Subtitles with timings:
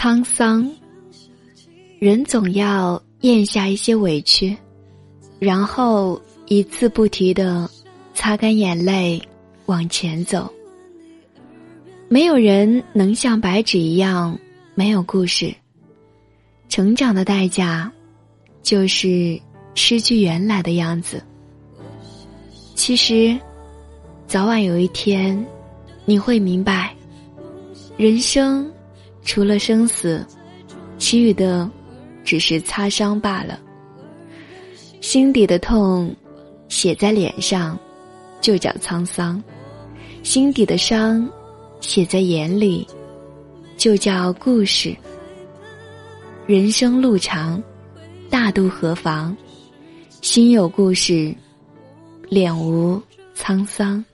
[0.00, 0.66] 沧桑，
[1.98, 4.56] 人总要咽下一些委屈，
[5.38, 7.68] 然后一字不提的
[8.14, 9.20] 擦干眼泪，
[9.66, 10.50] 往前走。
[12.08, 14.38] 没有人能像白纸一样
[14.74, 15.54] 没有故事。
[16.70, 17.92] 成长的代价，
[18.62, 19.38] 就是
[19.74, 21.22] 失去原来的样子。
[22.74, 23.38] 其实，
[24.26, 25.46] 早晚有一天，
[26.06, 26.96] 你会明白，
[27.98, 28.66] 人生
[29.22, 30.26] 除了生死，
[30.98, 31.70] 其余的
[32.24, 33.58] 只是擦伤罢了。
[35.00, 36.14] 心底的痛，
[36.68, 37.78] 写在脸上，
[38.40, 39.42] 就叫沧桑；
[40.22, 41.28] 心底的伤。
[41.80, 42.86] 写在眼里，
[43.78, 44.94] 就叫故事。
[46.46, 47.60] 人生路长，
[48.28, 49.34] 大度何妨？
[50.20, 51.34] 心有故事，
[52.28, 53.00] 脸无
[53.34, 54.04] 沧桑。